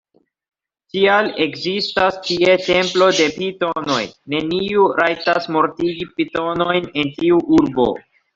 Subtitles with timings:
[0.93, 3.99] Tial ekzistas tie templo de pitonoj;
[4.35, 7.89] neniu rajtas mortigi pitonojn en tiu urbo.